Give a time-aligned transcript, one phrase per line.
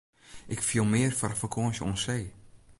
[0.53, 2.23] Ik fiel mear foar in fakânsje oan see.